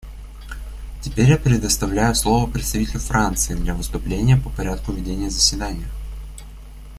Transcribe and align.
Теперь 1.03 1.29
я 1.29 1.37
предоставляю 1.37 2.15
слово 2.15 2.49
представителю 2.49 2.97
Франции 2.99 3.53
для 3.53 3.75
выступления 3.75 4.35
по 4.35 4.49
порядку 4.49 4.93
ведения 4.93 5.29
заседания. 5.29 5.85